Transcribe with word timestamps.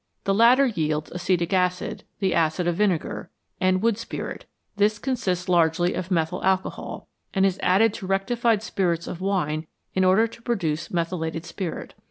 The 0.23 0.33
latter 0.33 0.65
yields 0.65 1.11
acetic 1.11 1.53
acid 1.53 2.05
the 2.17 2.33
acid 2.33 2.65
of 2.67 2.75
vinegar 2.77 3.29
and 3.59 3.83
wood 3.83 3.99
spirit; 3.99 4.45
this 4.77 4.97
consists 4.97 5.47
largely 5.47 5.93
of 5.93 6.09
methyl 6.09 6.43
alcohol, 6.43 7.07
and 7.35 7.45
is 7.45 7.59
added 7.61 7.93
to 7.93 8.07
rectified 8.07 8.63
spirits 8.63 9.05
of 9.05 9.21
wine 9.21 9.67
in 9.93 10.03
order 10.03 10.25
to 10.25 10.41
produce 10.41 10.89
methylated 10.89 11.45
spirit. 11.45 11.93